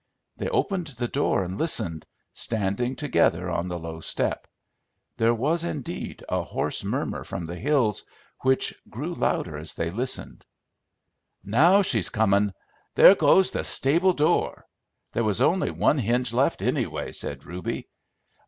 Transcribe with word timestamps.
They 0.37 0.49
opened 0.49 0.87
the 0.87 1.07
door 1.07 1.43
and 1.43 1.59
listened, 1.59 2.07
standing 2.33 2.95
together 2.95 3.51
on 3.51 3.67
the 3.67 3.77
low 3.77 3.99
step. 3.99 4.47
There 5.17 5.31
was, 5.35 5.63
indeed, 5.63 6.23
a 6.27 6.41
hoarse 6.41 6.83
murmur 6.83 7.23
from 7.23 7.45
the 7.45 7.53
hills, 7.55 8.05
which 8.41 8.73
grew 8.89 9.13
louder 9.13 9.59
as 9.59 9.75
they 9.75 9.91
listened. 9.91 10.43
"Now 11.43 11.83
she's 11.83 12.09
comin'! 12.09 12.55
There 12.95 13.13
goes 13.13 13.51
the 13.51 13.63
stable 13.63 14.13
door. 14.13 14.65
There 15.13 15.23
was 15.23 15.39
only 15.39 15.69
one 15.69 15.99
hinge 15.99 16.33
left, 16.33 16.63
anyway," 16.63 17.11
said 17.11 17.43
Reuby. 17.45 17.85